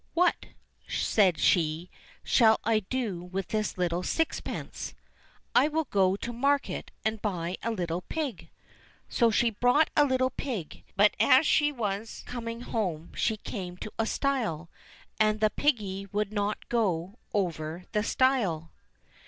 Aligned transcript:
"What," 0.15 0.47
said 0.87 1.37
she, 1.37 1.91
"shall 2.23 2.59
I 2.63 2.79
do 2.79 3.21
with 3.21 3.49
this 3.49 3.77
little 3.77 4.01
sixpence? 4.01 4.95
I 5.53 5.67
will 5.67 5.83
go 5.83 6.15
to 6.15 6.33
market, 6.33 6.89
and 7.05 7.21
buy 7.21 7.57
a 7.61 7.69
little 7.69 8.01
pig." 8.01 8.49
So 9.09 9.29
she 9.29 9.51
bought 9.51 9.91
a 9.95 10.03
little 10.03 10.31
pig; 10.31 10.83
but 10.95 11.13
as 11.19 11.45
she 11.45 11.71
was 11.71 12.23
coming 12.25 12.61
home, 12.61 13.11
she 13.13 13.37
came 13.37 13.77
to 13.77 13.93
a 13.99 14.07
stile, 14.07 14.71
and 15.19 15.39
the 15.39 15.51
piggy 15.51 16.07
would 16.11 16.33
not 16.33 16.67
go 16.67 17.19
over 17.31 17.85
the 17.91 18.01
stile. 18.01 18.71